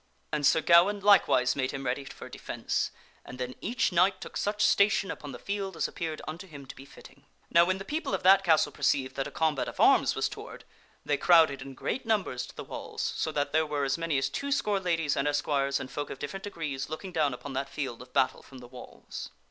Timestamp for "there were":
13.51-13.83